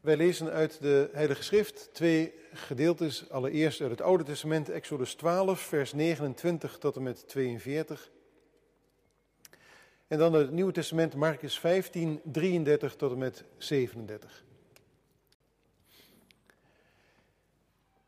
[0.00, 3.30] Wij lezen uit de Heilige Schrift twee gedeeltes.
[3.30, 8.10] Allereerst uit het Oude Testament, Exodus 12, vers 29 tot en met 42.
[10.06, 14.44] En dan uit het Nieuwe Testament, Marcus 15, 33 tot en met 37.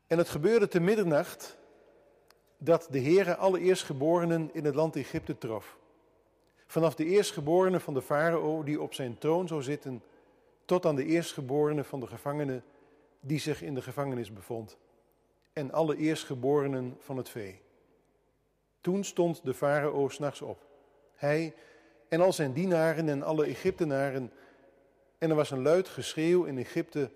[0.07, 1.57] En het gebeurde te middernacht
[2.57, 5.77] dat de Heere alle eerstgeborenen in het land Egypte trof.
[6.65, 10.03] Vanaf de eerstgeborene van de farao die op zijn troon zou zitten,
[10.65, 12.61] tot aan de eerstgeborene van de gevangene
[13.19, 14.77] die zich in de gevangenis bevond,
[15.53, 17.61] en alle eerstgeborenen van het vee.
[18.81, 20.65] Toen stond de farao s'nachts op,
[21.15, 21.53] hij
[22.07, 24.31] en al zijn dienaren en alle Egyptenaren,
[25.17, 27.11] en er was een luid geschreeuw in Egypte,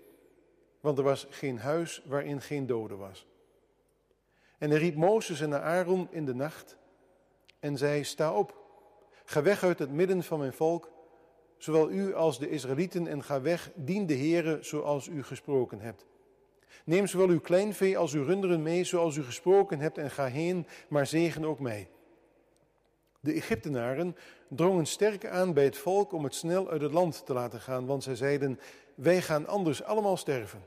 [0.80, 3.26] want er was geen huis waarin geen dode was.
[4.58, 6.76] En hij riep Mozes en Aaron in de nacht
[7.60, 8.56] en zei, sta op,
[9.24, 10.90] ga weg uit het midden van mijn volk,
[11.58, 16.06] zowel u als de Israëlieten, en ga weg, dien de Heere zoals u gesproken hebt.
[16.84, 20.66] Neem zowel uw kleinvee als uw runderen mee, zoals u gesproken hebt, en ga heen,
[20.88, 21.88] maar zegen ook mij.
[23.20, 24.16] De Egyptenaren
[24.48, 27.86] drongen sterk aan bij het volk om het snel uit het land te laten gaan,
[27.86, 28.60] want zij zeiden,
[28.94, 30.64] wij gaan anders allemaal sterven.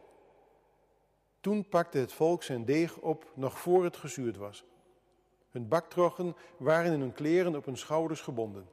[1.39, 4.65] Toen pakte het volk zijn deeg op nog voor het gezuurd was.
[5.49, 8.65] Hun baktrochen waren in hun kleren op hun schouders gebonden.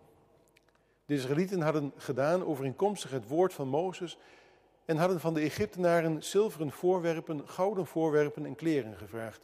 [1.09, 4.19] De Israëlieten hadden gedaan overeenkomstig het woord van Mozes
[4.84, 9.41] en hadden van de Egyptenaren zilveren voorwerpen, gouden voorwerpen en kleren gevraagd.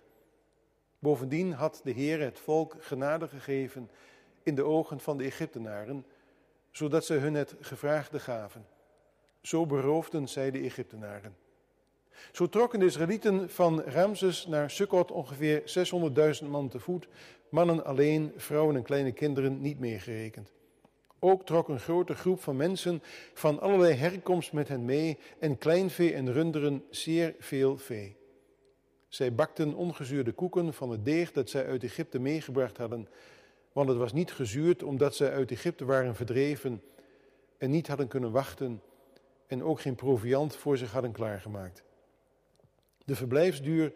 [0.99, 3.91] Bovendien had de Heer het volk genade gegeven
[4.43, 6.07] in de ogen van de Egyptenaren,
[6.71, 8.67] zodat ze hun het gevraagde gaven.
[9.41, 11.37] Zo beroofden zij de Egyptenaren.
[12.33, 15.89] Zo trokken de Israëlieten van Ramses naar Sukkot ongeveer
[16.43, 17.09] 600.000 man te voet,
[17.49, 20.54] mannen alleen, vrouwen en kleine kinderen niet meegerekend.
[21.25, 23.03] Ook trok een grote groep van mensen
[23.35, 28.17] van allerlei herkomst met hen mee en kleinvee en runderen zeer veel vee.
[29.09, 33.09] Zij bakten ongezuurde koeken van het deeg dat zij uit Egypte meegebracht hadden,
[33.73, 36.83] want het was niet gezuurd omdat zij uit Egypte waren verdreven
[37.59, 38.83] en niet hadden kunnen wachten
[39.47, 41.83] en ook geen proviand voor zich hadden klaargemaakt.
[43.05, 43.93] De verblijfsduur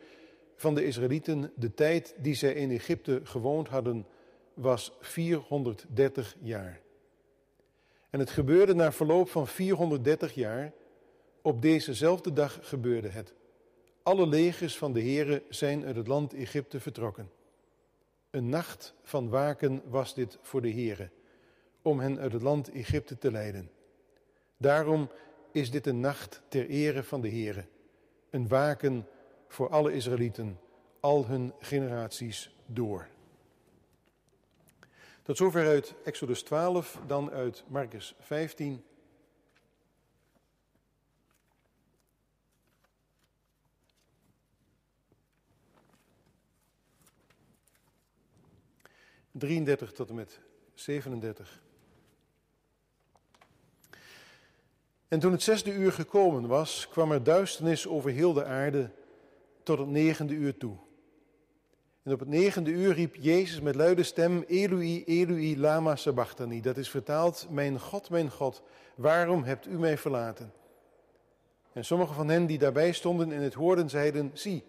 [0.56, 4.06] van de Israëlieten, de tijd die zij in Egypte gewoond hadden,
[4.54, 6.86] was 430 jaar.
[8.10, 10.72] En het gebeurde na verloop van 430 jaar,
[11.42, 13.32] op dezezelfde dag gebeurde het.
[14.02, 17.30] Alle legers van de Here zijn uit het land Egypte vertrokken.
[18.30, 21.10] Een nacht van waken was dit voor de Here,
[21.82, 23.70] om hen uit het land Egypte te leiden.
[24.56, 25.10] Daarom
[25.52, 27.64] is dit een nacht ter ere van de Here
[28.30, 29.06] een waken
[29.48, 30.58] voor alle Israëlieten,
[31.00, 33.08] al hun generaties door.
[35.28, 38.84] Tot zover uit Exodus 12, dan uit Marcus 15.
[49.30, 50.40] Drieëndertig tot en met
[50.74, 51.62] 37.
[55.08, 58.90] En toen het zesde uur gekomen was, kwam er duisternis over heel de aarde
[59.62, 60.87] tot het negende uur toe.
[62.08, 66.60] En op het negende uur riep Jezus met luide stem, Eloi, Eloi, lama sabachthani.
[66.60, 68.62] Dat is vertaald, mijn God, mijn God,
[68.94, 70.52] waarom hebt u mij verlaten?
[71.72, 74.64] En sommige van hen die daarbij stonden en het hoorden, zeiden, zie,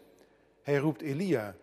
[0.62, 1.56] hij roept Elia.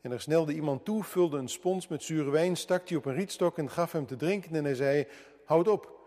[0.00, 3.14] En er snelde iemand toe, vulde een spons met zure wijn, stak die op een
[3.14, 4.54] rietstok en gaf hem te drinken.
[4.54, 5.06] En hij zei,
[5.44, 5.98] houd op,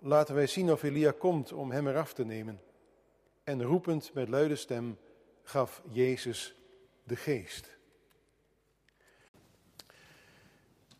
[0.00, 2.60] laten wij zien of Elia komt om hem eraf te nemen.
[3.44, 4.98] En roepend met luide stem
[5.42, 6.56] gaf Jezus
[7.04, 7.73] de geest.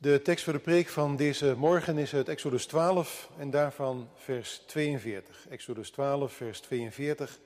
[0.04, 4.62] De tekst voor de preek van deze morgen is uit Exodus 12 en daarvan vers
[4.66, 5.46] 42.
[5.48, 7.38] Exodus 12, vers 42.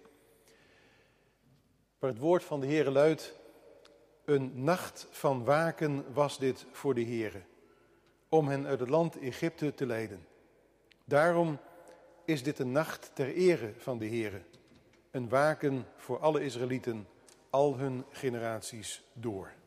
[1.98, 3.34] Waar het woord van de Heere luidt,
[4.24, 7.40] een nacht van waken was dit voor de Heere,
[8.28, 10.26] om hen uit het land Egypte te leiden.
[11.04, 11.58] Daarom
[12.24, 14.40] is dit een nacht ter ere van de Heere.
[15.10, 17.08] Een waken voor alle Israëlieten,
[17.50, 19.57] al hun generaties door.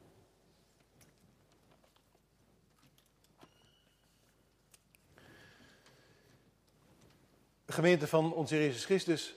[7.71, 9.35] Gemeente van onze Jezus Christus.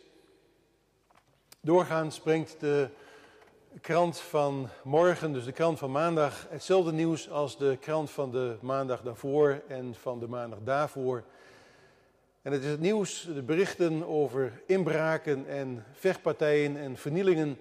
[1.61, 2.89] Doorgaans brengt de
[3.81, 8.57] krant van morgen, dus de krant van maandag, hetzelfde nieuws als de krant van de
[8.61, 11.25] maandag daarvoor en van de maandag daarvoor.
[12.43, 17.59] En het is het nieuws, de berichten over inbraken en vechtpartijen en vernielingen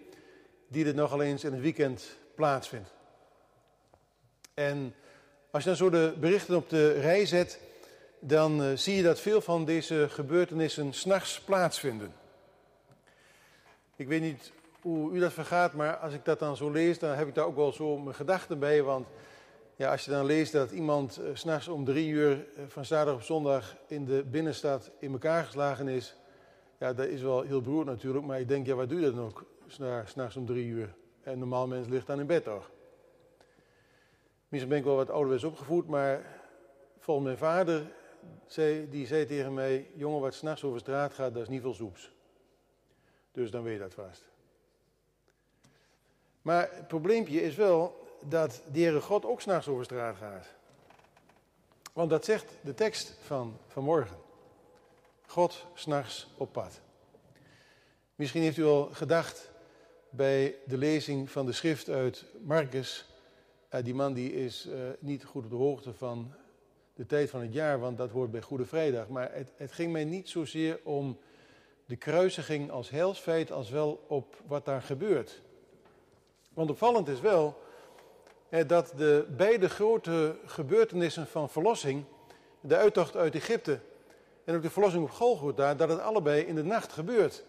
[0.67, 2.93] die er nogal eens in het weekend plaatsvindt.
[4.53, 4.95] En
[5.51, 7.59] als je dan zo de berichten op de rij zet,
[8.25, 12.13] dan uh, zie je dat veel van deze gebeurtenissen s'nachts plaatsvinden.
[13.95, 17.15] Ik weet niet hoe u dat vergaat, maar als ik dat dan zo lees, dan
[17.15, 18.83] heb ik daar ook wel zo mijn gedachten bij.
[18.83, 19.07] Want
[19.75, 23.15] ja, als je dan leest dat iemand uh, s'nachts om drie uur uh, van zaterdag
[23.15, 26.15] op zondag in de binnenstad in elkaar geslagen is,
[26.77, 28.25] ja, dat is wel heel beroerd natuurlijk.
[28.25, 29.45] Maar ik denk, ja, wat doe je dan ook
[30.05, 30.93] s'nachts om drie uur?
[31.23, 32.71] En normaal mens ligt dan in bed toch?
[34.47, 36.21] Misschien ben ik wel wat ouderwets opgevoed, maar
[36.99, 37.91] volgens mijn vader,
[38.45, 41.73] zei, die zei tegen mij, jongen, wat s'nachts over straat gaat, dat is niet veel
[41.73, 42.11] soeps.
[43.31, 44.23] Dus dan weet je dat vast.
[46.41, 50.47] Maar het probleempje is wel dat de Heere God ook s'nachts over straat gaat.
[51.93, 54.17] Want dat zegt de tekst van vanmorgen.
[55.25, 56.81] God s'nachts op pad.
[58.15, 59.51] Misschien heeft u al gedacht
[60.09, 63.05] bij de lezing van de schrift uit Marcus.
[63.69, 66.33] Uh, die man die is uh, niet goed op de hoogte van
[66.93, 69.07] de tijd van het jaar, want dat hoort bij Goede Vrijdag.
[69.07, 71.19] Maar het, het ging mij niet zozeer om
[71.85, 75.41] de kruisiging als heilsfeit, als wel op wat daar gebeurt.
[76.53, 77.61] Want opvallend is wel
[78.67, 82.03] dat de beide grote gebeurtenissen van verlossing,
[82.59, 83.79] de uittocht uit Egypte
[84.43, 87.43] en ook de verlossing op Golgotha, dat het allebei in de nacht gebeurt.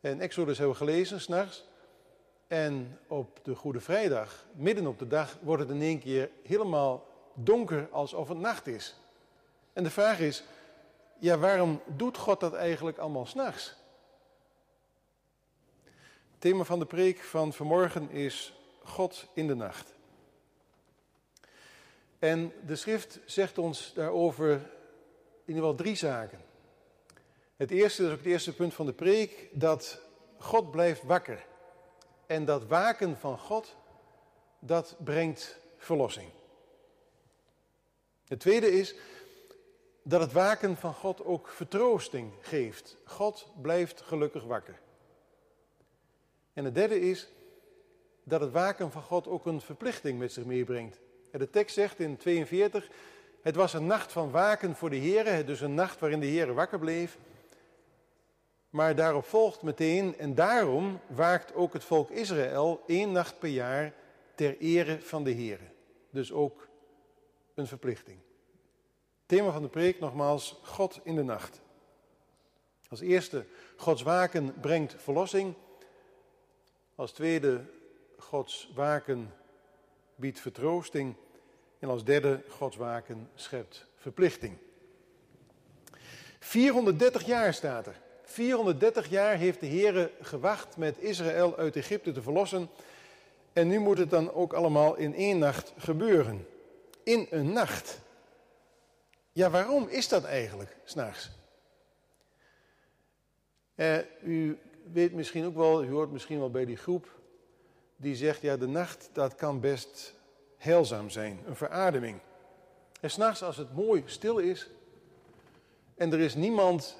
[0.00, 1.68] En Exodus hebben we gelezen, s'nachts.
[2.46, 7.06] En op de Goede Vrijdag, midden op de dag, wordt het in één keer helemaal
[7.34, 8.96] donker alsof het nacht is.
[9.72, 10.42] En de vraag is,
[11.18, 13.74] ja, waarom doet God dat eigenlijk allemaal s'nachts?
[16.30, 19.94] Het thema van de preek van vanmorgen is God in de nacht.
[22.18, 24.60] En de schrift zegt ons daarover in
[25.44, 26.40] ieder geval drie zaken.
[27.56, 30.00] Het eerste, dat is ook het eerste punt van de preek, dat
[30.38, 31.44] God blijft wakker.
[32.26, 33.76] En dat waken van God,
[34.58, 36.28] dat brengt verlossing.
[38.32, 38.94] Het tweede is
[40.02, 42.96] dat het waken van God ook vertroosting geeft.
[43.04, 44.80] God blijft gelukkig wakker.
[46.52, 47.28] En het derde is
[48.24, 51.00] dat het waken van God ook een verplichting met zich meebrengt.
[51.30, 52.88] En de tekst zegt in 42,
[53.42, 56.54] het was een nacht van waken voor de Heer, dus een nacht waarin de Heer
[56.54, 57.18] wakker bleef.
[58.70, 63.92] Maar daarop volgt meteen, en daarom waakt ook het volk Israël één nacht per jaar
[64.34, 65.60] ter ere van de Heer.
[66.10, 66.70] Dus ook
[67.54, 68.18] een verplichting.
[69.26, 71.60] Thema van de preek nogmaals, God in de nacht.
[72.88, 73.44] Als eerste,
[73.76, 75.54] Gods waken brengt verlossing.
[76.94, 77.64] Als tweede,
[78.18, 79.32] Gods waken
[80.14, 81.14] biedt vertroosting.
[81.78, 84.56] En als derde, Gods waken schept verplichting.
[86.38, 88.00] 430 jaar staat er.
[88.24, 92.68] 430 jaar heeft de Heer gewacht met Israël uit Egypte te verlossen.
[93.52, 96.46] En nu moet het dan ook allemaal in één nacht gebeuren.
[97.04, 98.00] In een nacht.
[99.32, 101.30] Ja, waarom is dat eigenlijk, s'nachts?
[103.74, 104.58] Eh, u
[104.92, 107.20] weet misschien ook wel, u hoort misschien wel bij die groep
[107.96, 110.14] die zegt, ja, de nacht, dat kan best
[110.56, 112.20] heilzaam zijn, een verademing.
[113.00, 114.70] En s'nachts, als het mooi stil is
[115.94, 116.96] en er is niemand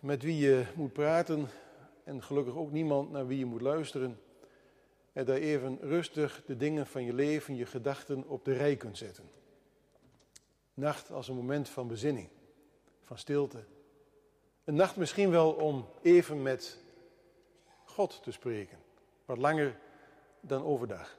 [0.00, 1.48] met wie je moet praten
[2.04, 4.20] en gelukkig ook niemand naar wie je moet luisteren,
[5.16, 8.98] en daar even rustig de dingen van je leven, je gedachten op de rij kunt
[8.98, 9.30] zetten.
[10.74, 12.28] Nacht als een moment van bezinning,
[13.02, 13.64] van stilte.
[14.64, 16.78] Een nacht misschien wel om even met
[17.84, 18.78] God te spreken.
[19.24, 19.78] Wat langer
[20.40, 21.18] dan overdag.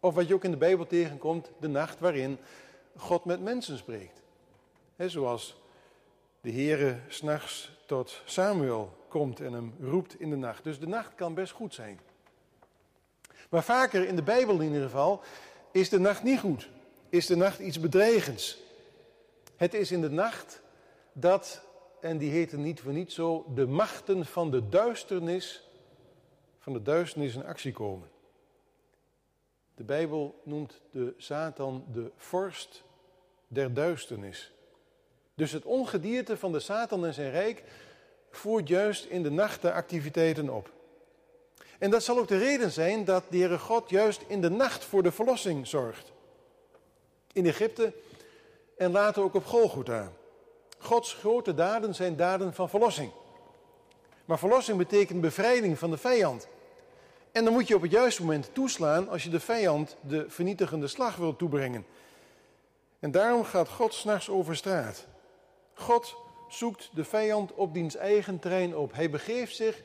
[0.00, 2.38] Of wat je ook in de Bijbel tegenkomt, de nacht waarin
[2.96, 4.22] God met mensen spreekt.
[4.96, 5.62] Zoals
[6.40, 10.64] de Heere s'nachts tot Samuel komt en hem roept in de nacht.
[10.64, 12.00] Dus de nacht kan best goed zijn.
[13.52, 15.22] Maar vaker in de Bijbel in ieder geval
[15.72, 16.68] is de nacht niet goed.
[17.08, 18.58] Is de nacht iets bedreigends.
[19.56, 20.62] Het is in de nacht
[21.12, 21.64] dat,
[22.00, 25.68] en die heten niet voor niet zo, de machten van de duisternis,
[26.58, 28.08] van de duisternis in actie komen.
[29.74, 32.82] De Bijbel noemt de Satan de vorst
[33.48, 34.52] der duisternis.
[35.34, 37.64] Dus het ongedierte van de Satan en zijn rijk
[38.30, 40.80] voert juist in de nacht de activiteiten op.
[41.82, 44.84] En dat zal ook de reden zijn dat de Heere God juist in de nacht
[44.84, 46.12] voor de verlossing zorgt.
[47.32, 47.92] In Egypte
[48.76, 50.12] en later ook op Golgotha.
[50.78, 53.10] Gods grote daden zijn daden van verlossing.
[54.24, 56.48] Maar verlossing betekent bevrijding van de vijand.
[57.32, 60.86] En dan moet je op het juiste moment toeslaan als je de vijand de vernietigende
[60.86, 61.86] slag wilt toebrengen.
[62.98, 65.06] En daarom gaat God s'nachts over straat.
[65.74, 66.16] God
[66.48, 68.92] zoekt de vijand op diens eigen terrein op.
[68.92, 69.82] Hij begeeft zich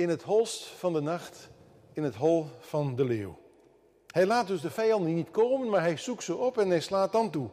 [0.00, 1.48] in het holst van de nacht,
[1.92, 3.38] in het hol van de leeuw.
[4.06, 7.12] Hij laat dus de vijanden niet komen, maar hij zoekt ze op en hij slaat
[7.12, 7.48] dan toe.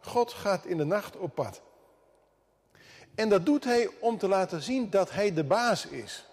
[0.00, 1.62] God gaat in de nacht op pad.
[3.14, 6.24] En dat doet hij om te laten zien dat hij de baas is.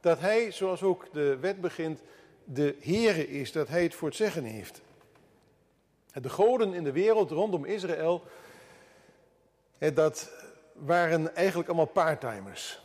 [0.00, 2.00] Dat hij, zoals ook de wet begint,
[2.44, 3.52] de Heere is.
[3.52, 4.80] Dat hij het voor het zeggen heeft.
[6.12, 8.22] De goden in de wereld rondom Israël,
[9.94, 10.30] dat
[10.72, 12.84] waren eigenlijk allemaal parttimers.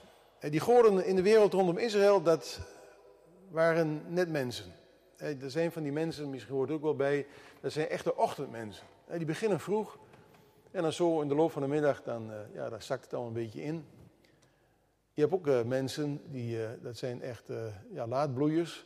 [0.50, 2.60] Die goden in de wereld rondom Israël, dat
[3.50, 4.74] waren net mensen.
[5.18, 7.28] Er zijn van die mensen, misschien hoort ook wel bij,
[7.60, 8.86] dat zijn echte ochtendmensen.
[9.18, 9.98] Die beginnen vroeg
[10.72, 13.28] en dan zo in de loop van de middag, dan, ja, dan zakt het al
[13.28, 13.86] een beetje in.
[15.14, 17.50] Je hebt ook mensen, die, dat zijn echt
[17.92, 18.86] ja, laatbloeiers.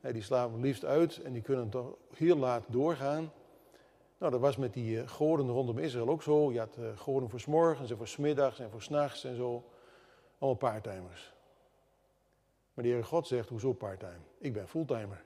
[0.00, 3.32] die slapen liefst uit en die kunnen toch heel laat doorgaan.
[4.18, 6.52] Nou, dat was met die goden rondom Israël ook zo.
[6.52, 9.64] Je had goden voor s'morgens en voor s'middags en voor s'nachts en zo.
[10.42, 11.32] Allemaal parttimers.
[12.74, 14.20] Maar de Heere God zegt, hoezo parttime?
[14.38, 15.24] Ik ben fulltimer.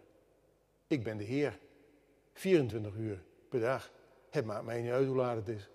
[0.86, 1.58] Ik ben de Heer.
[2.32, 3.90] 24 uur per dag.
[4.30, 5.68] Het maakt mij niet uit hoe laat het is.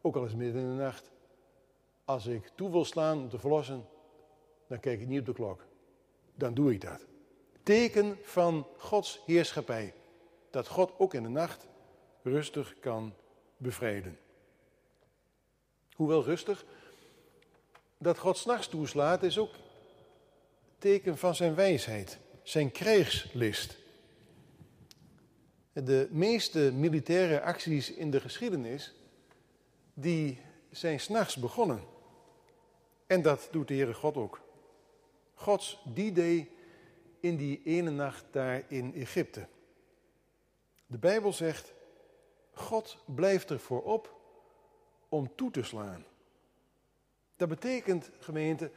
[0.00, 1.10] Ook al is het midden in de nacht.
[2.04, 3.86] Als ik toe wil slaan om te verlossen,
[4.66, 5.64] dan kijk ik niet op de klok.
[6.34, 7.06] Dan doe ik dat.
[7.62, 9.94] Teken van Gods heerschappij.
[10.50, 11.66] Dat God ook in de nacht
[12.22, 13.14] rustig kan
[13.56, 14.18] bevreden.
[15.94, 16.64] Hoewel rustig,
[17.98, 19.54] dat God s'nachts toeslaat is ook
[20.78, 23.76] teken van zijn wijsheid, zijn krijgslist.
[25.72, 28.94] De meeste militaire acties in de geschiedenis,
[29.94, 31.80] die zijn s'nachts begonnen.
[33.06, 34.40] En dat doet de Heere God ook.
[35.34, 36.50] Gods die day
[37.20, 39.46] in die ene nacht daar in Egypte.
[40.86, 41.72] De Bijbel zegt,
[42.52, 44.14] God blijft ervoor op
[45.08, 46.04] om toe te slaan.
[47.36, 48.70] Dat betekent, gemeente,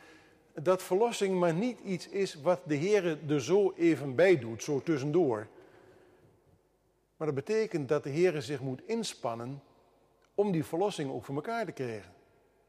[0.53, 4.81] dat verlossing maar niet iets is wat de Heer er zo even bij doet, zo
[4.81, 5.47] tussendoor.
[7.17, 9.61] Maar dat betekent dat de Heer zich moet inspannen
[10.35, 12.13] om die verlossing ook voor elkaar te krijgen.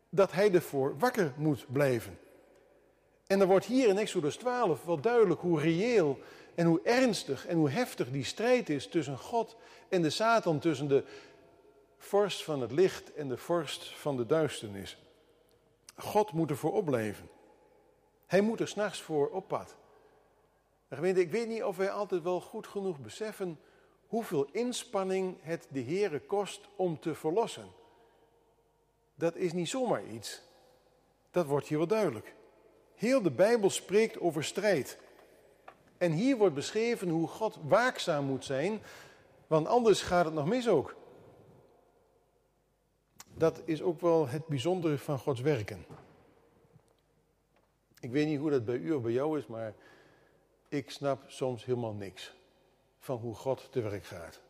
[0.08, 2.18] Dat hij ervoor wakker moet blijven.
[3.26, 6.18] En dan wordt hier in Exodus 12 wel duidelijk hoe reëel
[6.54, 9.56] en hoe ernstig en hoe heftig die strijd is tussen God
[9.88, 11.04] en de Satan, tussen de
[11.98, 14.98] vorst van het licht en de vorst van de duisternis.
[16.00, 17.30] God moet ervoor opleven.
[18.26, 19.76] Hij moet er s'nachts voor op pad.
[20.88, 23.58] Gemeente, ik weet niet of wij altijd wel goed genoeg beseffen
[24.06, 27.68] hoeveel inspanning het de Heere kost om te verlossen.
[29.14, 30.42] Dat is niet zomaar iets.
[31.30, 32.34] Dat wordt hier wel duidelijk.
[32.94, 34.98] Heel de Bijbel spreekt over strijd.
[35.98, 38.82] En hier wordt beschreven hoe God waakzaam moet zijn,
[39.46, 40.94] want anders gaat het nog mis ook.
[43.40, 45.86] Dat is ook wel het bijzondere van Gods werken.
[48.00, 49.74] Ik weet niet hoe dat bij u of bij jou is, maar
[50.68, 52.34] ik snap soms helemaal niks
[52.98, 54.40] van hoe God te werk gaat.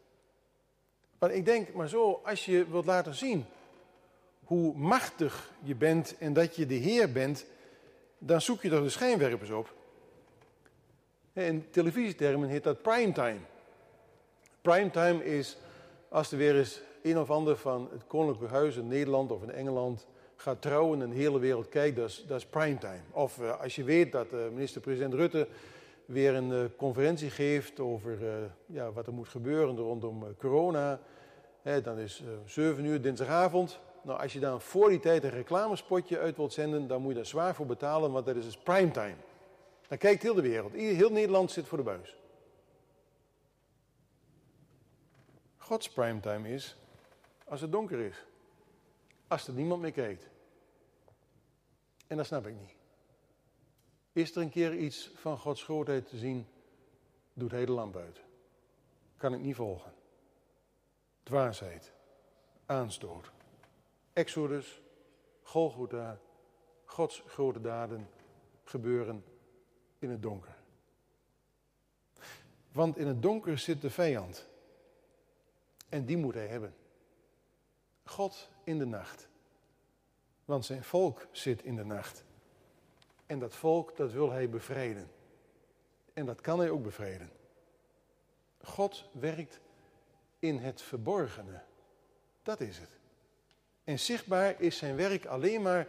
[1.19, 3.45] Maar ik denk maar zo, als je wilt laten zien
[4.45, 7.47] hoe machtig je bent en dat je de Heer bent,
[8.19, 9.75] dan zoek je toch de schijnwerpers op.
[11.33, 13.41] In televisietermen heet dat primetime.
[14.61, 15.57] Primetime is
[16.09, 19.51] als er weer eens een of ander van het Koninklijk Huis in Nederland of in
[19.51, 23.01] Engeland gaat trouwen en de hele wereld kijkt, dat is, dat is primetime.
[23.11, 25.49] Of uh, als je weet dat uh, minister-president Rutte
[26.05, 28.19] weer een uh, conferentie geeft over
[28.67, 31.01] ja, wat er moet gebeuren rondom corona,
[31.63, 33.81] hè, dan is 7 uur dinsdagavond.
[34.03, 37.17] Nou, als je dan voor die tijd een reclamespotje uit wilt zenden, dan moet je
[37.17, 39.17] daar zwaar voor betalen, want dat is dus primetime.
[39.89, 40.73] Dan kijkt heel de wereld.
[40.73, 42.17] Heel Nederland zit voor de buis.
[45.57, 46.77] Gods primetime is
[47.51, 48.25] als het donker is.
[49.29, 50.29] Als er niemand meer kijkt.
[52.07, 52.75] En dat snap ik niet.
[54.13, 56.47] Is er een keer iets van Gods grootheid te zien,
[57.33, 58.21] doet de lamp uit.
[59.17, 59.93] Kan ik niet volgen.
[61.23, 61.93] Dwaasheid.
[62.67, 63.31] Aanstoot.
[64.13, 64.81] Exodus.
[65.43, 66.19] Golgotha.
[66.85, 68.09] Gods grote daden
[68.65, 69.25] gebeuren
[69.99, 70.57] in het donker.
[72.73, 74.49] Want in het donker zit de vijand.
[75.89, 76.75] En die moet hij hebben.
[78.11, 79.29] God in de nacht.
[80.45, 82.25] Want zijn volk zit in de nacht.
[83.27, 85.11] En dat volk, dat wil hij bevrijden.
[86.13, 87.31] En dat kan hij ook bevrijden.
[88.63, 89.61] God werkt
[90.39, 91.63] in het verborgene.
[92.43, 92.99] Dat is het.
[93.85, 95.89] En zichtbaar is zijn werk alleen maar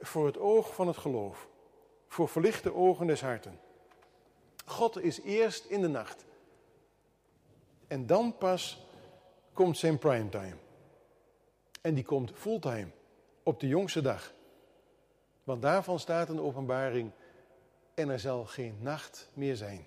[0.00, 1.48] voor het oog van het geloof.
[2.08, 3.60] Voor verlichte ogen des harten.
[4.64, 6.24] God is eerst in de nacht.
[7.86, 8.86] En dan pas
[9.52, 10.64] komt zijn primetime.
[11.86, 12.88] En die komt fulltime,
[13.42, 14.32] op de jongste dag.
[15.44, 17.10] Want daarvan staat een openbaring,
[17.94, 19.86] en er zal geen nacht meer zijn.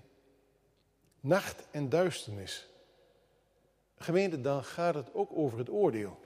[1.19, 2.69] Nacht en duisternis.
[3.97, 6.19] Gemeente, dan gaat het ook over het oordeel.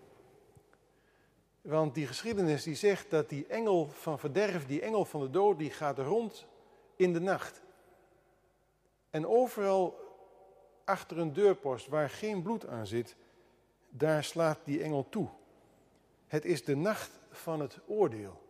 [1.61, 5.57] Want die geschiedenis die zegt dat die engel van verderf, die engel van de dood,
[5.57, 6.45] die gaat rond
[6.95, 7.61] in de nacht.
[9.09, 9.97] En overal
[10.83, 13.15] achter een deurpost waar geen bloed aan zit,
[13.89, 15.29] daar slaat die engel toe.
[16.33, 18.41] Het is de nacht van het oordeel.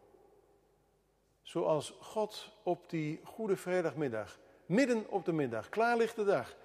[1.41, 6.57] Zoals God op die goede vrijdagmiddag, midden op de middag, klaar ligt de dag,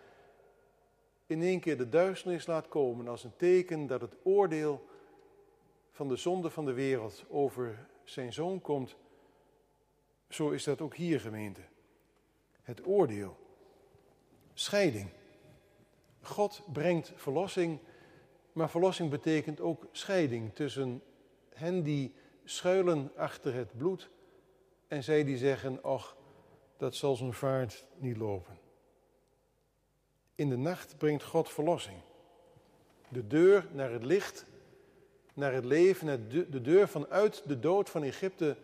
[1.27, 4.87] in één keer de duisternis laat komen als een teken dat het oordeel
[5.91, 8.97] van de zonde van de wereld over zijn zoon komt.
[10.29, 11.63] Zo is dat ook hier gemeente.
[12.63, 13.37] Het oordeel.
[14.55, 15.11] Scheiding.
[16.21, 17.81] God brengt verlossing,
[18.53, 21.03] maar verlossing betekent ook scheiding tussen
[21.55, 22.15] hen die
[22.45, 24.11] schuilen achter het bloed
[24.89, 26.17] en zij die zeggen, ach,
[26.77, 28.59] dat zal zijn vaart niet lopen.
[30.35, 31.99] In de nacht brengt God verlossing.
[33.09, 34.47] De deur naar het licht,
[35.35, 38.57] naar het leven, de deur vanuit de dood van Egypte,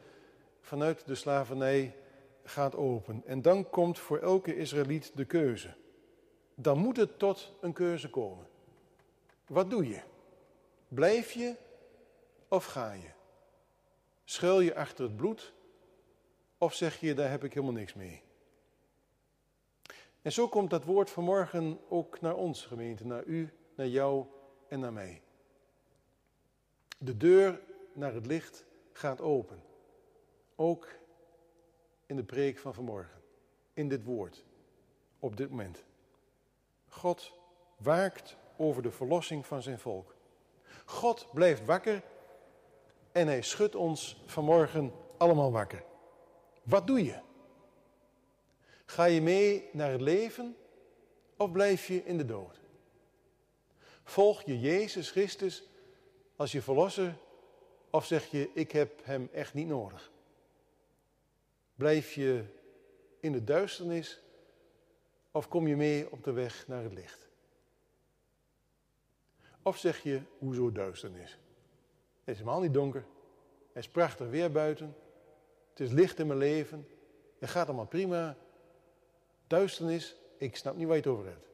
[0.61, 1.97] vanuit de slavernij
[2.45, 3.23] gaat open.
[3.27, 5.75] En dan komt voor elke Israëliet de keuze.
[6.55, 8.47] Dan moet het tot een keuze komen.
[9.47, 10.03] Wat doe je?
[10.89, 11.57] Blijf je
[12.49, 13.11] of ga je?
[14.25, 15.53] Schuil je achter het bloed
[16.59, 18.23] of zeg je daar heb ik helemaal niks mee?
[20.23, 24.27] En zo komt dat woord vanmorgen ook naar ons gemeente, naar u, naar jou
[24.69, 25.23] en naar mij.
[26.99, 27.61] De deur
[27.93, 29.63] naar het licht gaat open.
[30.57, 30.89] Ook
[32.07, 33.23] in de preek van vanmorgen.
[33.73, 34.45] In dit woord.
[35.19, 35.85] Op dit moment.
[36.89, 37.33] God
[37.77, 40.15] waakt over de verlossing van zijn volk.
[40.85, 42.03] God blijft wakker
[43.13, 45.85] en hij schudt ons vanmorgen allemaal wakker.
[46.63, 47.21] Wat doe je?
[48.85, 50.57] Ga je mee naar het leven
[51.37, 52.61] of blijf je in de dood?
[54.05, 55.65] Volg je Jezus Christus
[56.37, 57.17] als je verlosser
[57.91, 60.13] of zeg je ik heb hem echt niet nodig?
[61.75, 62.45] Blijf je
[63.21, 64.21] in de duisternis
[65.31, 67.24] of kom je mee op de weg naar het licht?
[69.65, 71.39] Of zeg je, hoezo duisternis?
[72.25, 73.05] Het is helemaal niet donker.
[73.73, 74.97] Het is prachtig weer buiten.
[75.71, 76.89] Het is licht in mijn leven.
[77.39, 78.37] Het gaat allemaal prima.
[79.47, 81.47] Duisternis, ik snap niet waar je het over hebt.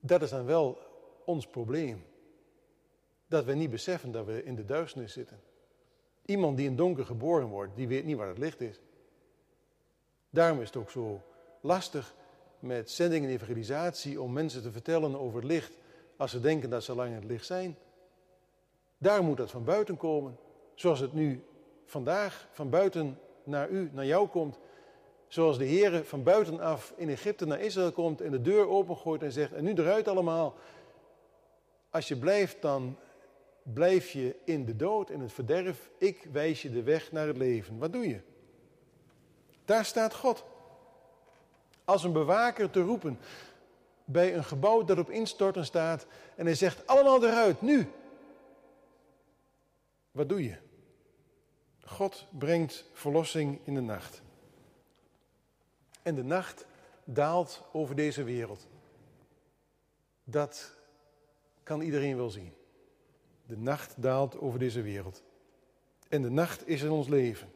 [0.00, 0.78] Dat is dan wel
[1.24, 2.04] ons probleem.
[3.26, 5.40] Dat we niet beseffen dat we in de duisternis zitten.
[6.24, 8.80] Iemand die in donker geboren wordt, die weet niet waar het licht is.
[10.30, 11.22] Daarom is het ook zo
[11.60, 12.14] lastig
[12.58, 15.72] met zending en evangelisatie om mensen te vertellen over het licht
[16.16, 17.76] als ze denken dat ze lang in het licht zijn.
[18.98, 20.36] Daar moet dat van buiten komen,
[20.74, 21.44] zoals het nu
[21.84, 24.58] vandaag van buiten naar u, naar jou komt.
[25.28, 29.32] Zoals de Heer van buitenaf in Egypte naar Israël komt en de deur opengooit en
[29.32, 30.54] zegt, en nu eruit allemaal.
[31.90, 32.96] Als je blijft, dan
[33.62, 35.90] blijf je in de dood, in het verderf.
[35.98, 37.78] Ik wijs je de weg naar het leven.
[37.78, 38.20] Wat doe je?
[39.64, 40.44] Daar staat God.
[41.84, 43.18] Als een bewaker te roepen
[44.06, 46.06] bij een gebouw dat op instorten staat.
[46.36, 47.90] En hij zegt, allemaal eruit, nu.
[50.10, 50.56] Wat doe je?
[51.84, 54.22] God brengt verlossing in de nacht.
[56.02, 56.66] En de nacht
[57.04, 58.66] daalt over deze wereld.
[60.24, 60.72] Dat
[61.62, 62.52] kan iedereen wel zien.
[63.46, 65.22] De nacht daalt over deze wereld.
[66.08, 67.52] En de nacht is in ons leven.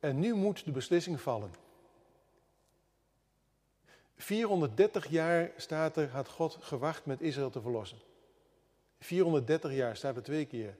[0.00, 1.50] En nu moet de beslissing vallen.
[4.24, 7.98] 430 jaar staat er, had God gewacht met Israël te verlossen.
[8.98, 10.76] 430 jaar staat er twee keer.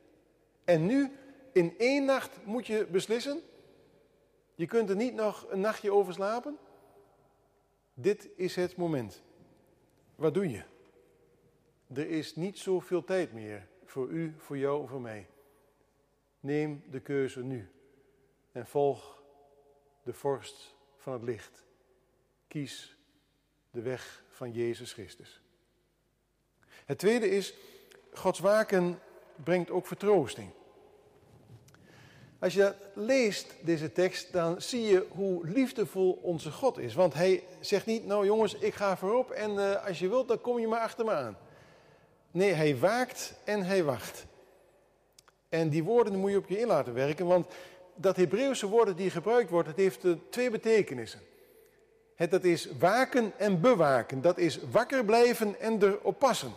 [0.65, 1.13] En nu,
[1.53, 3.41] in één nacht, moet je beslissen.
[4.55, 6.59] Je kunt er niet nog een nachtje over slapen.
[7.95, 9.23] Dit is het moment.
[10.15, 10.63] Wat doe je?
[11.95, 15.27] Er is niet zoveel tijd meer voor u, voor jou, voor mij.
[16.41, 17.71] Neem de keuze nu
[18.53, 19.23] en volg
[20.03, 21.65] de vorst van het licht.
[22.49, 22.97] Kies
[23.75, 25.41] de weg van Jezus Christus.
[26.85, 27.55] Het tweede is,
[28.13, 28.99] Gods waken
[29.45, 30.51] brengt ook vertroosting.
[32.39, 36.95] Als je leest, deze tekst, dan zie je hoe liefdevol onze God is.
[36.95, 40.41] Want hij zegt niet, nou jongens, ik ga voorop en uh, als je wilt, dan
[40.41, 41.39] kom je maar achter me aan.
[42.31, 44.27] Nee, hij waakt en hij wacht.
[45.49, 47.47] En die woorden moet je op je in laten werken, want
[47.95, 51.21] dat Hebreeuwse woord die gebruikt wordt, het heeft uh, twee betekenissen.
[52.15, 54.23] Het, dat is waken en bewaken.
[54.23, 56.53] Dat is wakker blijven en erop passen.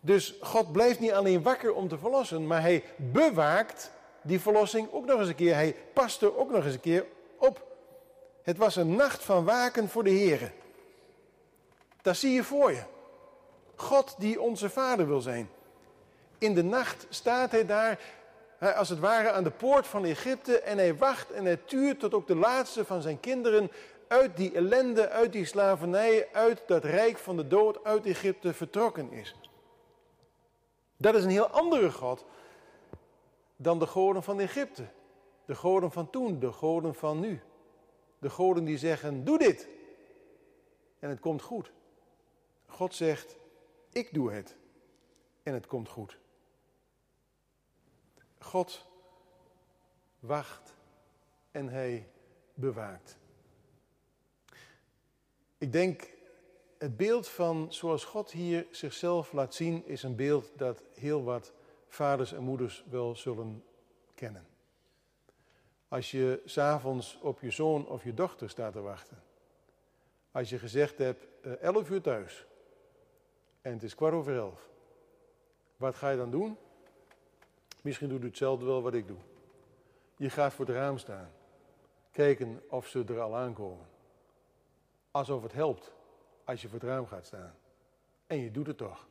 [0.00, 3.90] Dus God blijft niet alleen wakker om te verlossen, maar hij bewaakt
[4.22, 5.54] die verlossing ook nog eens een keer.
[5.54, 7.06] Hij past er ook nog eens een keer
[7.38, 7.70] op.
[8.42, 10.52] Het was een nacht van waken voor de Heer.
[12.02, 12.82] Dat zie je voor je.
[13.74, 15.50] God die onze vader wil zijn.
[16.38, 17.98] In de nacht staat hij daar,
[18.76, 22.14] als het ware, aan de poort van Egypte en hij wacht en hij tuurt tot
[22.14, 23.70] ook de laatste van zijn kinderen
[24.12, 29.12] uit die ellende, uit die slavernij, uit dat rijk van de dood, uit Egypte vertrokken
[29.12, 29.36] is.
[30.96, 32.24] Dat is een heel andere God
[33.56, 34.86] dan de goden van Egypte.
[35.44, 37.40] De goden van toen, de goden van nu.
[38.18, 39.68] De goden die zeggen, doe dit.
[40.98, 41.72] En het komt goed.
[42.66, 43.36] God zegt,
[43.92, 44.56] ik doe het.
[45.42, 46.18] En het komt goed.
[48.38, 48.86] God
[50.18, 50.74] wacht
[51.50, 52.08] en hij
[52.54, 53.20] bewaakt.
[55.62, 56.10] Ik denk,
[56.78, 61.52] het beeld van zoals God hier zichzelf laat zien, is een beeld dat heel wat
[61.88, 63.64] vaders en moeders wel zullen
[64.14, 64.46] kennen.
[65.88, 69.22] Als je s'avonds op je zoon of je dochter staat te wachten.
[70.30, 71.26] Als je gezegd hebt,
[71.60, 72.46] 11 eh, uur thuis.
[73.60, 74.68] En het is kwart over elf.
[75.76, 76.56] Wat ga je dan doen?
[77.82, 79.20] Misschien doet u hetzelfde wel wat ik doe.
[80.16, 81.30] Je gaat voor het raam staan.
[82.10, 83.90] Kijken of ze er al aankomen.
[85.12, 85.92] Alsof het helpt
[86.44, 87.54] als je voor het raam gaat staan.
[88.26, 89.08] En je doet het toch.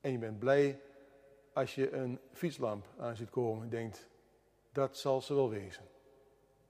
[0.00, 0.80] En je bent blij
[1.52, 4.08] als je een fietslamp aan ziet komen en denkt,
[4.72, 5.84] dat zal ze wel wezen.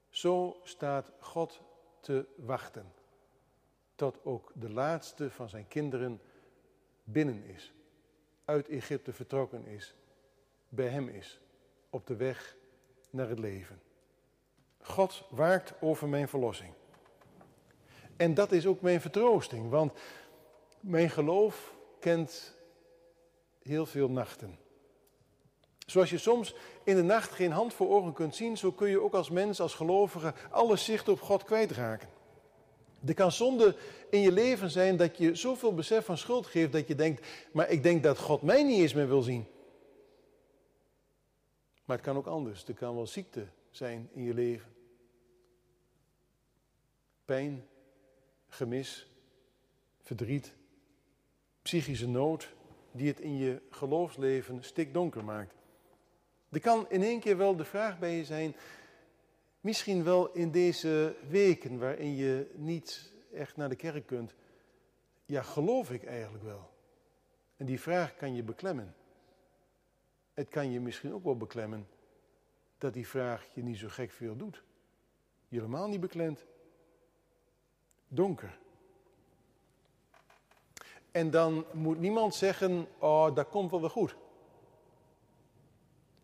[0.09, 1.61] Zo staat God
[2.01, 2.93] te wachten.
[3.95, 6.21] Tot ook de laatste van zijn kinderen
[7.05, 7.73] binnen is.
[8.45, 9.95] Uit Egypte vertrokken is.
[10.69, 11.41] Bij hem is.
[11.91, 12.57] Op de weg
[13.11, 13.81] naar het leven.
[14.81, 16.75] God waakt over mijn verlossing.
[18.17, 19.93] En dat is ook mijn vertroosting, want
[20.81, 22.57] mijn geloof kent
[23.63, 24.59] heel veel nachten.
[25.87, 29.01] Zoals je soms in de nacht geen hand voor ogen kunt zien, zo kun je
[29.01, 32.09] ook als mens, als gelovige, alle zicht op God kwijtraken.
[33.07, 33.77] Er kan zonde
[34.11, 37.71] in je leven zijn dat je zoveel besef van schuld geeft dat je denkt, maar
[37.71, 39.47] ik denk dat God mij niet eens meer wil zien.
[41.85, 42.65] Maar het kan ook anders.
[42.69, 44.73] Er kan wel ziekte zijn in je leven.
[47.25, 47.69] Pijn,
[48.55, 49.11] gemis,
[50.01, 50.55] verdriet,
[51.63, 52.55] psychische nood,
[52.93, 55.55] die het in je geloofsleven stikdonker maakt.
[56.49, 58.55] Er kan in één keer wel de vraag bij je zijn,
[59.61, 64.35] misschien wel in deze weken waarin je niet echt naar de kerk kunt,
[65.27, 66.71] ja, geloof ik eigenlijk wel?
[67.57, 68.95] En die vraag kan je beklemmen.
[70.33, 71.89] Het kan je misschien ook wel beklemmen
[72.79, 74.63] dat die vraag je niet zo gek veel doet.
[75.49, 76.45] Je helemaal niet beklemd.
[78.15, 78.59] Donker.
[81.11, 84.17] En dan moet niemand zeggen, oh, dat komt wel weer goed.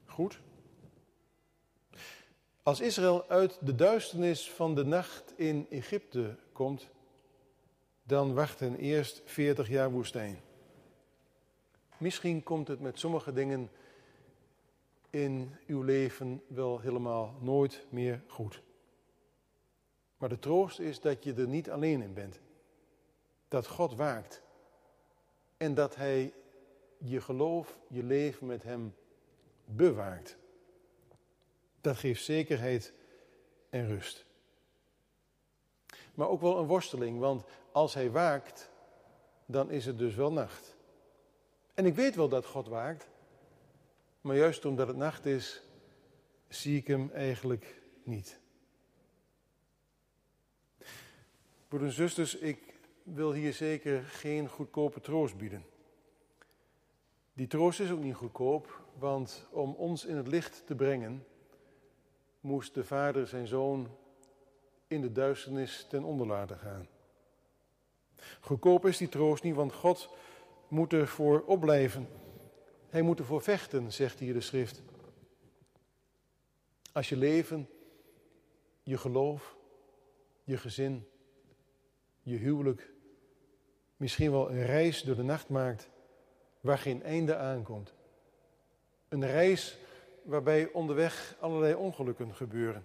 [0.07, 0.41] Goed?
[2.63, 6.89] Als Israël uit de duisternis van de nacht in Egypte komt,
[8.03, 10.41] dan wacht hen eerst 40 jaar woestijn.
[11.97, 13.71] Misschien komt het met sommige dingen
[15.11, 18.63] in uw leven wel helemaal nooit meer goed.
[20.21, 22.41] Maar de troost is dat je er niet alleen in bent.
[23.49, 24.43] Dat God waakt.
[25.57, 26.35] En dat Hij
[26.99, 28.95] je geloof, je leven met Hem
[29.65, 30.37] bewaakt.
[31.81, 32.93] Dat geeft zekerheid
[33.71, 34.25] en rust.
[36.15, 38.71] Maar ook wel een worsteling, want als hij waakt,
[39.47, 40.77] dan is het dus wel nacht.
[41.75, 43.09] En ik weet wel dat God waakt,
[44.21, 45.63] maar juist omdat het nacht is,
[46.49, 48.40] zie ik hem eigenlijk niet.
[51.71, 55.65] Broeders en zusters, ik wil hier zeker geen goedkope troost bieden.
[57.33, 61.27] Die troost is ook niet goedkoop, want om ons in het licht te brengen,
[62.41, 63.89] moest de vader zijn zoon
[64.87, 66.89] in de duisternis ten onder laten gaan.
[68.41, 70.09] Goedkoop is die troost niet, want God
[70.69, 72.09] moet ervoor opblijven.
[72.89, 74.83] Hij moet ervoor vechten, zegt hier de schrift.
[76.93, 77.69] Als je leven,
[78.83, 79.57] je geloof,
[80.45, 81.05] je gezin,
[82.31, 82.91] je huwelijk
[83.97, 85.91] misschien wel een reis door de nacht maakt
[86.61, 87.95] waar geen einde aankomt.
[89.09, 89.79] Een reis
[90.23, 92.85] waarbij onderweg allerlei ongelukken gebeuren.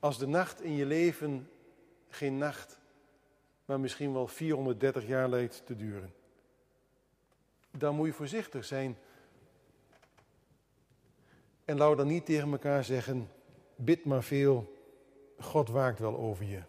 [0.00, 1.50] Als de nacht in je leven
[2.08, 2.80] geen nacht,
[3.64, 6.12] maar misschien wel 430 jaar lijkt te duren.
[7.70, 8.96] Dan moet je voorzichtig zijn.
[11.64, 13.30] En laat dan niet tegen elkaar zeggen,
[13.76, 14.80] bid maar veel,
[15.38, 16.62] God waakt wel over je.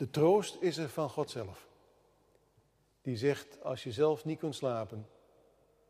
[0.00, 1.68] De troost is er van God zelf.
[3.02, 5.06] Die zegt, als je zelf niet kunt slapen,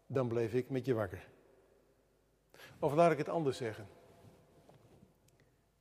[0.07, 1.29] dan blijf ik met je wakker.
[2.79, 3.89] Of laat ik het anders zeggen.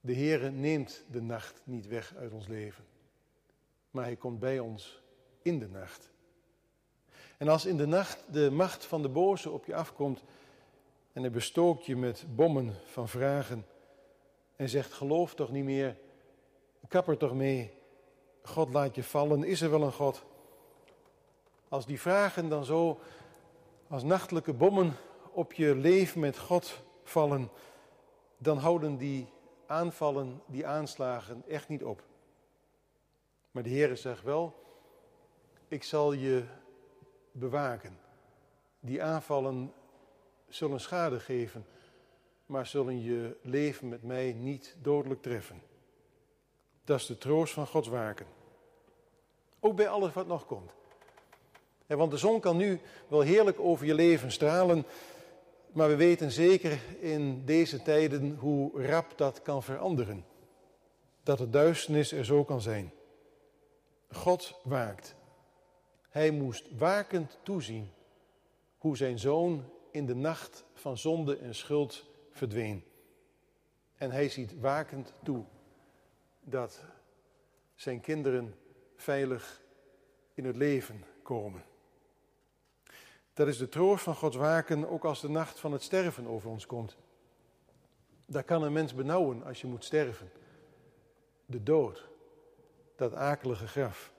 [0.01, 2.85] De Heere neemt de nacht niet weg uit ons leven,
[3.91, 5.01] maar Hij komt bij ons
[5.41, 6.11] in de nacht.
[7.37, 10.23] En als in de nacht de macht van de boze op je afkomt
[11.13, 13.65] en hij bestookt je met bommen van vragen
[14.55, 15.97] en zegt geloof toch niet meer,
[16.87, 17.77] kap er toch mee,
[18.43, 20.25] God laat je vallen, is er wel een God?
[21.69, 22.99] Als die vragen dan zo
[23.87, 24.93] als nachtelijke bommen
[25.31, 27.49] op je leven met God vallen,
[28.37, 29.27] dan houden die
[29.67, 32.03] aanvallen, die aanslagen echt niet op.
[33.51, 34.53] Maar de Heer zegt wel,
[35.67, 36.43] ik zal je
[37.31, 37.99] bewaken.
[38.79, 39.73] Die aanvallen
[40.47, 41.65] zullen schade geven,
[42.45, 45.61] maar zullen je leven met mij niet dodelijk treffen.
[46.89, 48.25] Dat is de troost van Gods waken.
[49.59, 50.71] Ook bij alles wat nog komt.
[51.87, 54.85] Want de zon kan nu wel heerlijk over je leven stralen,
[55.71, 60.25] maar we weten zeker in deze tijden hoe rap dat kan veranderen.
[61.23, 62.91] Dat de duisternis er zo kan zijn.
[64.11, 65.15] God waakt.
[66.09, 67.91] Hij moest wakend toezien
[68.77, 72.83] hoe zijn zoon in de nacht van zonde en schuld verdween.
[73.95, 75.43] En hij ziet wakend toe
[76.49, 76.83] dat
[77.75, 78.55] zijn kinderen
[78.95, 79.61] veilig
[80.33, 81.63] in het leven komen.
[83.33, 86.49] Dat is de troost van Gods waken, ook als de nacht van het sterven over
[86.49, 86.97] ons komt.
[88.25, 90.31] Daar kan een mens benauwen als je moet sterven.
[91.45, 92.09] De dood,
[92.95, 94.11] dat akelige graf.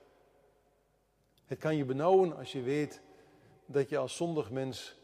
[1.45, 3.01] Het kan je benauwen als je weet
[3.65, 4.99] dat je als zondig mens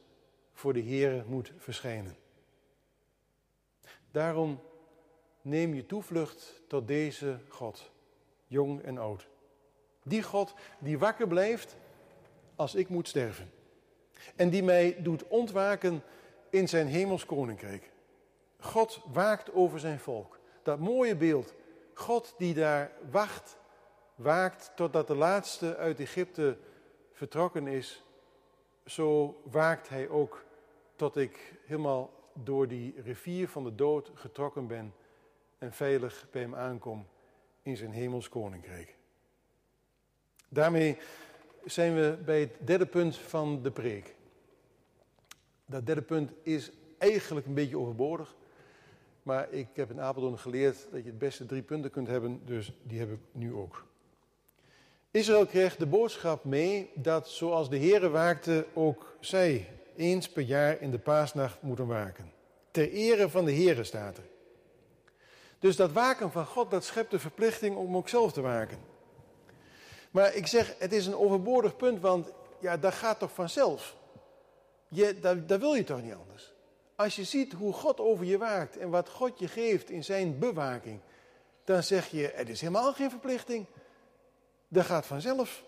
[0.53, 2.17] voor de Heer moet verschijnen.
[4.11, 4.61] Daarom
[5.47, 7.91] neem je toevlucht tot deze God,
[8.47, 9.27] jong en oud.
[10.03, 11.77] Die God die wakker blijft
[12.55, 13.51] als ik moet sterven.
[14.35, 16.03] En die mij doet ontwaken
[16.49, 17.91] in zijn hemels koninkrijk.
[18.59, 20.39] God waakt over zijn volk.
[20.63, 21.53] Dat mooie beeld.
[21.93, 23.57] God die daar wacht,
[24.15, 26.57] waakt totdat de laatste uit Egypte
[27.11, 28.03] vertrokken is.
[28.85, 30.43] Zo waakt hij ook
[30.95, 34.93] tot ik helemaal door die rivier van de dood getrokken ben
[35.57, 37.07] en veilig bij hem aankom
[37.61, 38.95] in zijn hemels koninkrijk.
[40.49, 40.97] Daarmee
[41.65, 44.15] zijn we bij het derde punt van de preek.
[45.65, 48.35] Dat derde punt is eigenlijk een beetje overbodig.
[49.23, 52.71] Maar ik heb in Apeldoorn geleerd dat je het beste drie punten kunt hebben, dus
[52.83, 53.85] die heb ik nu ook.
[55.11, 60.81] Israël kreeg de boodschap mee dat zoals de Heere waakte, ook zij eens per jaar
[60.81, 62.31] in de paasnacht moeten waken.
[62.71, 64.23] Ter ere van de Heere staat er.
[65.59, 68.77] Dus dat waken van God, dat schept de verplichting om ook zelf te waken.
[70.11, 73.95] Maar ik zeg, het is een overbodig punt, want ja, dat gaat toch vanzelf.
[74.87, 76.53] Je, dat, dat wil je toch niet anders.
[76.95, 80.39] Als je ziet hoe God over je waakt en wat God je geeft in zijn
[80.39, 80.99] bewaking,
[81.63, 83.65] dan zeg je, het is helemaal geen verplichting.
[84.67, 85.63] Dat gaat vanzelf.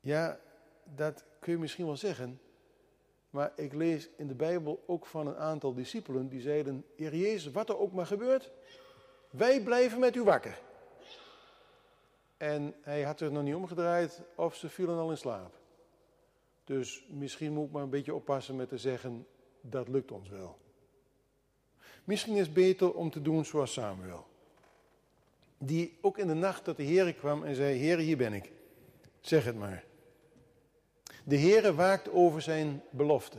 [0.00, 0.38] Ja,
[0.84, 2.40] dat kun je misschien wel zeggen.
[3.32, 7.52] Maar ik lees in de Bijbel ook van een aantal discipelen die zeiden: Heer Jezus,
[7.52, 8.50] wat er ook maar gebeurt,
[9.30, 10.60] wij blijven met u wakker.
[12.36, 15.54] En hij had er nog niet omgedraaid of ze vielen al in slaap.
[16.64, 19.26] Dus misschien moet ik maar een beetje oppassen met te zeggen:
[19.60, 20.58] dat lukt ons wel.
[22.04, 24.26] Misschien is het beter om te doen zoals Samuel.
[25.58, 28.52] Die ook in de nacht tot de Heer kwam en zei: Heer, hier ben ik.
[29.20, 29.84] Zeg het maar.
[31.24, 33.38] De Heere waakt over zijn belofte.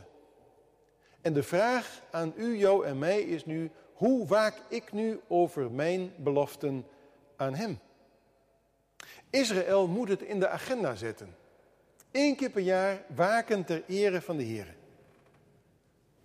[1.21, 5.71] En de vraag aan u, jou en mij is nu, hoe waak ik nu over
[5.71, 6.85] mijn beloften
[7.35, 7.79] aan hem?
[9.29, 11.35] Israël moet het in de agenda zetten.
[12.11, 14.75] Eén keer per jaar waken ter ere van de Heer.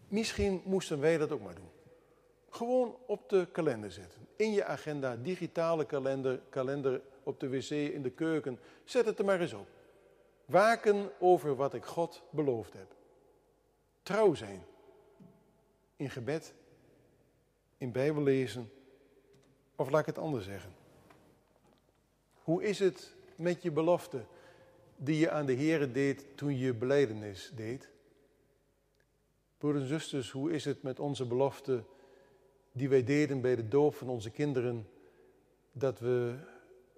[0.08, 1.70] Misschien moesten wij dat ook maar doen.
[2.50, 4.26] Gewoon op de kalender zetten.
[4.36, 8.58] In je agenda, digitale kalender, kalender op de wc, in de keuken.
[8.84, 9.68] Zet het er maar eens op.
[10.48, 12.94] Waken over wat ik God beloofd heb.
[14.02, 14.64] Trouw zijn.
[15.96, 16.54] In gebed,
[17.76, 18.72] in Bijbel lezen.
[19.76, 20.72] Of laat ik het anders zeggen.
[22.42, 24.24] Hoe is het met je belofte
[24.96, 27.88] die je aan de Here deed toen je beleidenis deed?
[29.58, 31.84] Broeders en zusters, hoe is het met onze belofte
[32.72, 34.88] die wij deden bij de doop van onze kinderen,
[35.72, 36.38] dat we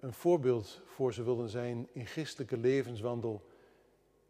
[0.01, 3.41] een voorbeeld voor ze wilden zijn in christelijke levenswandel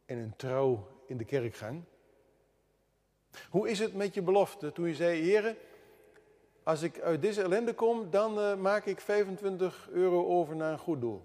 [0.06, 1.84] en in trouw in de kerkgang?
[3.50, 5.58] Hoe is het met je belofte toen je zei, heren,
[6.64, 10.80] als ik uit deze ellende kom, dan uh, maak ik 25 euro over naar een
[10.80, 11.22] goed doel.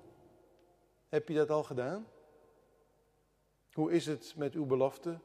[1.08, 2.06] Heb je dat al gedaan?
[3.72, 5.18] Hoe is het met uw belofte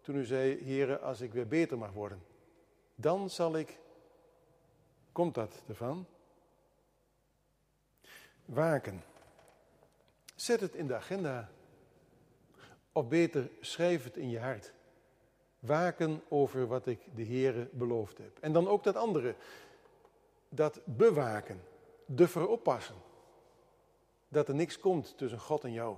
[0.00, 2.22] toen u zei, heren, als ik weer beter mag worden,
[2.94, 3.78] dan zal ik,
[5.12, 6.06] komt dat ervan?
[8.50, 9.04] Waken.
[10.34, 11.48] Zet het in de agenda.
[12.92, 14.72] Of beter, schrijf het in je hart.
[15.58, 18.38] Waken over wat ik de Heere beloofd heb.
[18.40, 19.34] En dan ook dat andere.
[20.48, 21.60] Dat bewaken.
[22.06, 22.94] De veroppassen.
[24.28, 25.96] Dat er niks komt tussen God en jou.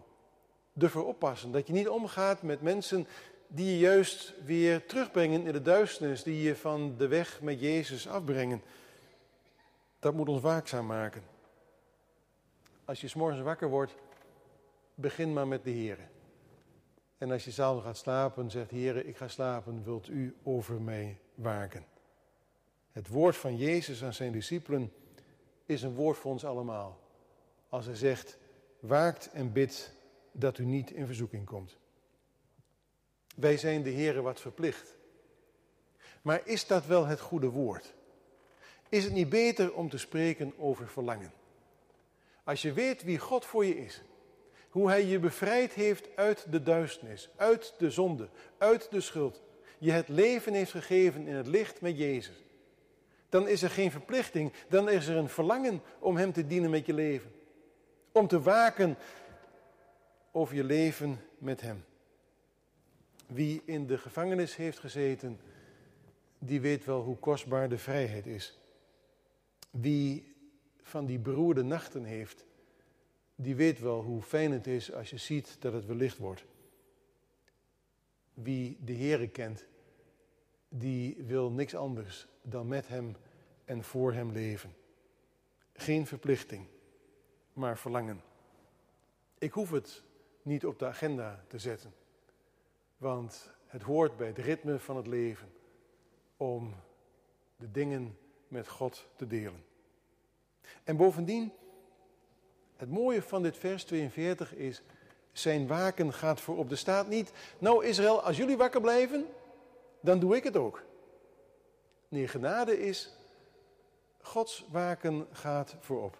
[0.73, 1.53] De veroppassen.
[1.53, 3.07] Dat je niet omgaat met mensen
[3.47, 6.23] die je juist weer terugbrengen in de duisternis.
[6.23, 8.63] Die je van de weg met Jezus afbrengen.
[9.99, 11.32] Dat moet ons waakzaam maken.
[12.85, 13.95] Als je s'morgens wakker wordt,
[14.95, 15.99] begin maar met de Heer.
[17.19, 21.19] En als je s'avonds gaat slapen, zegt Heer, ik ga slapen, wilt u over mij
[21.35, 21.85] waken.
[22.93, 24.93] Het woord van Jezus aan zijn discipelen
[25.67, 27.01] is een woord voor ons allemaal.
[27.69, 28.39] Als hij zegt,
[28.81, 29.95] waakt en bidt
[30.33, 31.77] dat u niet in verzoeking komt.
[33.37, 34.97] Wij zijn de Heer wat verplicht.
[36.23, 37.95] Maar is dat wel het goede woord?
[38.89, 41.33] Is het niet beter om te spreken over verlangen?
[42.45, 44.03] Als je weet wie God voor je is,
[44.69, 48.29] hoe Hij je bevrijd heeft uit de duisternis, uit de zonde,
[48.59, 49.43] uit de schuld,
[49.79, 52.45] je het leven heeft gegeven in het licht met Jezus,
[53.29, 56.87] dan is er geen verplichting, dan is er een verlangen om Hem te dienen met
[56.87, 57.33] je leven.
[58.13, 58.97] Om te waken
[60.33, 61.85] over je leven met Hem.
[63.27, 65.41] Wie in de gevangenis heeft gezeten,
[66.39, 68.59] die weet wel hoe kostbaar de vrijheid is.
[69.71, 70.32] Wie
[70.83, 72.45] van die beroerde nachten heeft,
[73.35, 76.45] die weet wel hoe fijn het is als je ziet dat het wellicht wordt.
[78.35, 79.67] Wie de Heere kent,
[80.69, 83.17] die wil niks anders dan met Hem
[83.65, 84.75] en voor Hem leven.
[85.73, 86.67] Geen verplichting,
[87.53, 88.23] maar verlangen.
[89.39, 90.03] Ik hoef het
[90.43, 91.95] niet op de agenda te zetten,
[92.97, 95.53] want het hoort bij het ritme van het leven
[96.37, 96.75] om
[97.57, 98.19] de dingen
[98.49, 99.65] met God te delen.
[100.85, 101.53] En bovendien,
[102.77, 104.83] het mooie van dit vers 42 is,
[105.33, 106.71] zijn waken gaat voorop.
[106.71, 109.27] Er staat niet, nou Israël, als jullie wakker blijven,
[110.01, 110.83] dan doe ik het ook.
[112.09, 113.17] Nee, genade is,
[114.21, 116.19] Gods waken gaat voorop.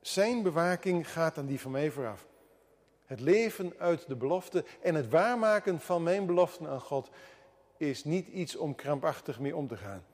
[0.00, 2.26] Zijn bewaking gaat aan die van mij vooraf.
[3.06, 7.10] Het leven uit de belofte en het waarmaken van mijn beloften aan God
[7.76, 10.04] is niet iets om krampachtig mee om te gaan.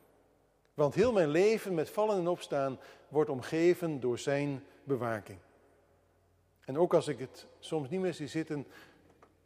[0.76, 5.38] Want heel mijn leven met vallen en opstaan wordt omgeven door zijn bewaking.
[6.60, 8.66] En ook als ik het soms niet meer zie zitten,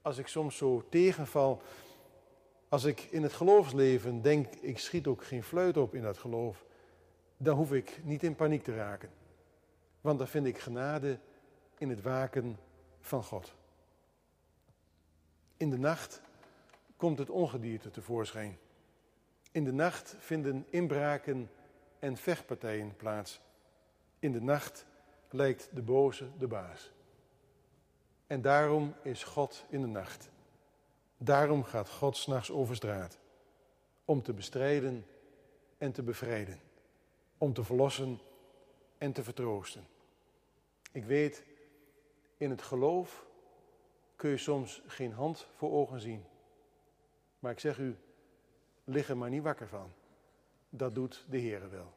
[0.03, 1.63] als ik soms zo tegenval,
[2.69, 6.65] als ik in het geloofsleven denk, ik schiet ook geen fluit op in dat geloof,
[7.37, 9.11] dan hoef ik niet in paniek te raken.
[10.01, 11.19] Want dan vind ik genade
[11.79, 12.59] in het waken
[13.01, 13.55] van God.
[15.57, 16.23] In de nacht
[16.97, 18.59] komt het ongedierte tevoorschijn.
[19.51, 21.51] In de nacht vinden inbraken
[21.99, 23.41] en vechtpartijen plaats.
[24.19, 24.87] In de nacht
[25.31, 26.93] lijkt de boze de baas.
[28.27, 30.31] En daarom is God in de nacht.
[31.17, 33.19] Daarom gaat God s'nachts over straat.
[34.05, 35.07] Om te bestrijden
[35.79, 36.61] en te bevrijden.
[37.39, 38.19] Om te verlossen
[38.99, 39.87] en te vertroosten.
[40.93, 41.45] Ik weet,
[42.37, 43.27] in het geloof
[44.17, 46.25] kun je soms geen hand voor ogen zien.
[47.39, 47.97] Maar ik zeg u,
[48.91, 49.93] lig er maar niet wakker van.
[50.69, 51.95] Dat doet de Heer wel.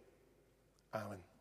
[0.89, 1.32] Amen.